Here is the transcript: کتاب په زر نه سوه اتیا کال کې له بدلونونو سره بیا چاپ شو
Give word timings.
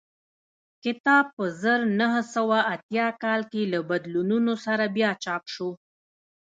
کتاب 0.83 1.25
په 1.35 1.43
زر 1.61 1.79
نه 1.99 2.09
سوه 2.33 2.59
اتیا 2.73 3.07
کال 3.23 3.41
کې 3.51 3.61
له 3.73 3.79
بدلونونو 3.89 4.53
سره 4.65 4.83
بیا 4.95 5.11
چاپ 5.23 5.43
شو 5.53 5.69